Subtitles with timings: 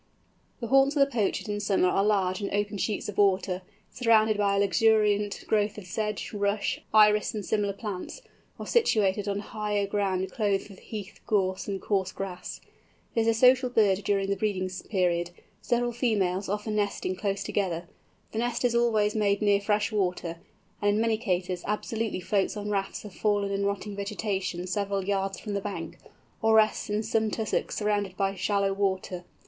[0.61, 3.61] The haunts of the Pochard in summer are large and open sheets of water,
[3.91, 8.23] surrounded by a luxuriant growth of sedge, rush, iris, and similar plants,
[8.57, 12.61] or situated on higher ground clothed with heath, gorse, and coarse grass.
[13.13, 15.29] It is a social bird during the breeding period,
[15.61, 17.87] several females often nesting close together.
[18.31, 20.39] The nest is always made near fresh water,
[20.81, 25.39] and in many cases absolutely floats on rafts of fallen and rotting vegetation several yards
[25.39, 25.99] from the bank,
[26.41, 29.25] or rests in some tussock surrounded by shallow water.